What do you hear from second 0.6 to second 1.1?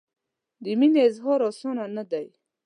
د مینې